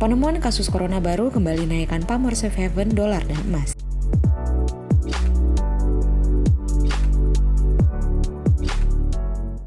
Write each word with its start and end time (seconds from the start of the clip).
Penemuan 0.00 0.40
kasus 0.40 0.72
corona 0.72 0.96
baru 0.96 1.28
kembali 1.28 1.68
naikkan 1.68 2.00
pamor 2.08 2.32
safe 2.32 2.56
haven 2.56 2.96
dolar 2.96 3.20
dan 3.20 3.36
emas. 3.52 3.76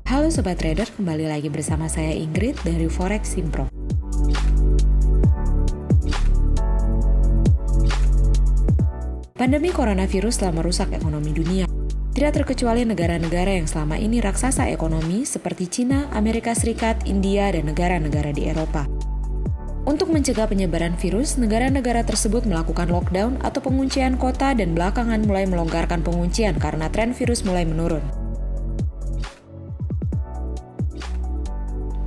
Halo 0.09 0.33
Sobat 0.33 0.57
Trader, 0.57 0.89
kembali 0.89 1.29
lagi 1.29 1.53
bersama 1.53 1.85
saya 1.85 2.17
Ingrid 2.17 2.57
dari 2.65 2.89
Forex 2.89 3.37
Simpro. 3.37 3.69
Pandemi 9.37 9.69
coronavirus 9.69 10.41
telah 10.41 10.53
merusak 10.57 10.97
ekonomi 10.97 11.29
dunia. 11.29 11.69
Tidak 12.09 12.33
terkecuali 12.33 12.81
negara-negara 12.89 13.61
yang 13.61 13.69
selama 13.69 14.01
ini 14.01 14.17
raksasa 14.17 14.65
ekonomi 14.73 15.29
seperti 15.29 15.69
Cina, 15.69 16.09
Amerika 16.09 16.57
Serikat, 16.57 17.05
India, 17.05 17.53
dan 17.53 17.69
negara-negara 17.69 18.33
di 18.33 18.49
Eropa. 18.49 19.02
Untuk 19.83 20.15
mencegah 20.15 20.47
penyebaran 20.47 20.95
virus, 20.95 21.35
negara-negara 21.35 22.07
tersebut 22.07 22.47
melakukan 22.47 22.87
lockdown 22.87 23.35
atau 23.43 23.59
penguncian 23.59 24.15
kota 24.15 24.55
dan 24.55 24.71
belakangan 24.71 25.27
mulai 25.27 25.43
melonggarkan 25.43 25.99
penguncian 25.99 26.55
karena 26.55 26.87
tren 26.87 27.11
virus 27.11 27.43
mulai 27.43 27.67
menurun. 27.67 27.99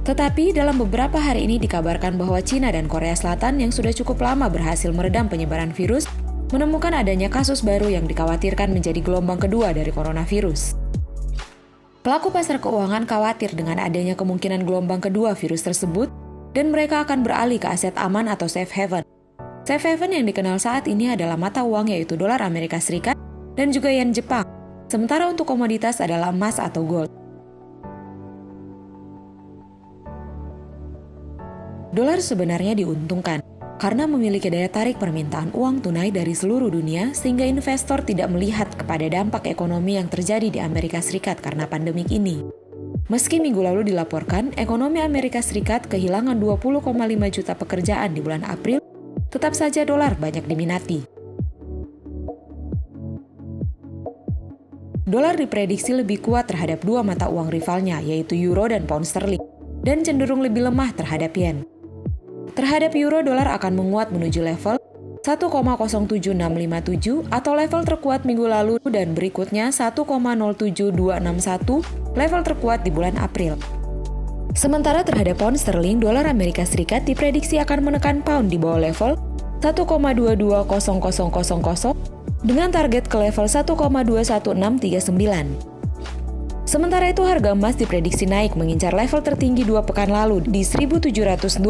Tetapi 0.08 0.56
dalam 0.56 0.80
beberapa 0.80 1.20
hari 1.20 1.44
ini 1.44 1.60
dikabarkan 1.60 2.16
bahwa 2.16 2.40
Cina 2.40 2.72
dan 2.72 2.88
Korea 2.88 3.12
Selatan 3.12 3.60
yang 3.60 3.74
sudah 3.74 3.92
cukup 3.92 4.24
lama 4.24 4.48
berhasil 4.48 4.88
meredam 4.94 5.28
penyebaran 5.28 5.76
virus, 5.76 6.08
menemukan 6.56 6.96
adanya 6.96 7.28
kasus 7.28 7.60
baru 7.60 7.92
yang 7.92 8.08
dikhawatirkan 8.08 8.72
menjadi 8.72 9.04
gelombang 9.04 9.36
kedua 9.36 9.76
dari 9.76 9.92
coronavirus. 9.92 10.78
Pelaku 12.00 12.30
pasar 12.30 12.62
keuangan 12.62 13.04
khawatir 13.04 13.52
dengan 13.52 13.82
adanya 13.82 14.14
kemungkinan 14.14 14.62
gelombang 14.62 15.02
kedua 15.02 15.34
virus 15.34 15.66
tersebut 15.66 16.06
dan 16.56 16.72
mereka 16.72 17.04
akan 17.04 17.20
beralih 17.20 17.60
ke 17.60 17.68
aset 17.68 17.92
aman 18.00 18.32
atau 18.32 18.48
safe 18.48 18.72
haven. 18.72 19.04
Safe 19.68 19.84
haven 19.92 20.16
yang 20.16 20.24
dikenal 20.24 20.56
saat 20.56 20.88
ini 20.88 21.12
adalah 21.12 21.36
mata 21.36 21.60
uang 21.60 21.92
yaitu 21.92 22.16
dolar 22.16 22.40
Amerika 22.40 22.80
Serikat 22.80 23.12
dan 23.60 23.68
juga 23.76 23.92
yen 23.92 24.16
Jepang. 24.16 24.48
Sementara 24.88 25.28
untuk 25.28 25.44
komoditas 25.44 26.00
adalah 26.00 26.32
emas 26.32 26.56
atau 26.56 26.80
gold. 26.88 27.12
Dolar 31.92 32.24
sebenarnya 32.24 32.72
diuntungkan 32.72 33.44
karena 33.76 34.08
memiliki 34.08 34.48
daya 34.48 34.72
tarik 34.72 34.96
permintaan 34.96 35.52
uang 35.52 35.84
tunai 35.84 36.08
dari 36.08 36.32
seluruh 36.32 36.72
dunia 36.72 37.12
sehingga 37.12 37.44
investor 37.44 38.00
tidak 38.00 38.32
melihat 38.32 38.72
kepada 38.72 39.04
dampak 39.12 39.44
ekonomi 39.52 40.00
yang 40.00 40.08
terjadi 40.08 40.48
di 40.48 40.60
Amerika 40.64 41.04
Serikat 41.04 41.36
karena 41.44 41.68
pandemik 41.68 42.08
ini. 42.08 42.65
Meski 43.06 43.38
minggu 43.38 43.62
lalu 43.62 43.94
dilaporkan, 43.94 44.50
ekonomi 44.58 44.98
Amerika 44.98 45.38
Serikat 45.38 45.86
kehilangan 45.86 46.42
20,5 46.42 46.90
juta 47.30 47.54
pekerjaan 47.54 48.10
di 48.10 48.18
bulan 48.18 48.42
April, 48.42 48.82
tetap 49.30 49.54
saja 49.54 49.86
dolar 49.86 50.18
banyak 50.18 50.42
diminati. 50.42 51.06
Dolar 55.06 55.38
diprediksi 55.38 55.94
lebih 55.94 56.18
kuat 56.18 56.50
terhadap 56.50 56.82
dua 56.82 57.06
mata 57.06 57.30
uang 57.30 57.46
rivalnya, 57.46 58.02
yaitu 58.02 58.34
euro 58.34 58.66
dan 58.66 58.90
pound 58.90 59.06
sterling, 59.06 59.38
dan 59.86 60.02
cenderung 60.02 60.42
lebih 60.42 60.66
lemah 60.66 60.90
terhadap 60.98 61.30
yen. 61.38 61.62
Terhadap 62.58 62.90
euro, 62.98 63.22
dolar 63.22 63.46
akan 63.54 63.86
menguat 63.86 64.10
menuju 64.10 64.42
level 64.42 64.82
1,07657 65.22 67.22
atau 67.30 67.52
level 67.54 67.82
terkuat 67.86 68.26
minggu 68.26 68.50
lalu 68.50 68.82
dan 68.90 69.14
berikutnya 69.14 69.70
1,07261 69.70 72.05
level 72.16 72.40
terkuat 72.42 72.82
di 72.82 72.90
bulan 72.90 73.14
April. 73.20 73.54
Sementara 74.56 75.04
terhadap 75.04 75.36
pound 75.36 75.60
sterling, 75.60 76.00
dolar 76.00 76.24
Amerika 76.24 76.64
Serikat 76.64 77.04
diprediksi 77.04 77.60
akan 77.60 77.92
menekan 77.92 78.24
pound 78.24 78.48
di 78.48 78.56
bawah 78.56 78.88
level 78.88 79.20
1,220000 79.60 81.92
dengan 82.40 82.72
target 82.72 83.04
ke 83.04 83.16
level 83.20 83.44
1,21639. 83.44 85.76
Sementara 86.66 87.14
itu 87.14 87.22
harga 87.22 87.54
emas 87.54 87.78
diprediksi 87.78 88.26
naik 88.26 88.58
mengincar 88.58 88.90
level 88.90 89.22
tertinggi 89.22 89.62
dua 89.62 89.86
pekan 89.86 90.10
lalu 90.10 90.42
di 90.42 90.66
1723,18. 90.66 91.62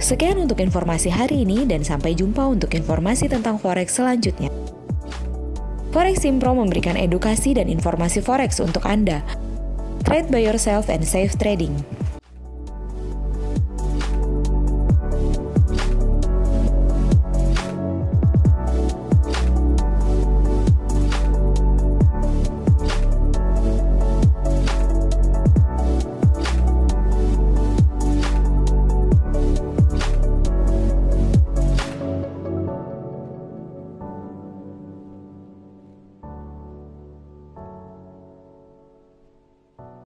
Sekian 0.00 0.40
untuk 0.40 0.56
informasi 0.62 1.10
hari 1.10 1.44
ini 1.44 1.66
dan 1.66 1.82
sampai 1.82 2.14
jumpa 2.16 2.46
untuk 2.46 2.70
informasi 2.72 3.28
tentang 3.28 3.58
forex 3.58 3.98
selanjutnya. 3.98 4.48
Forex 5.90 6.22
Simpro 6.22 6.54
memberikan 6.54 6.94
edukasi 6.94 7.50
dan 7.50 7.66
informasi 7.66 8.22
forex 8.22 8.62
untuk 8.62 8.86
Anda. 8.86 9.26
Trade 10.06 10.30
by 10.30 10.38
yourself 10.38 10.86
and 10.86 11.02
safe 11.02 11.34
trading. 11.34 11.99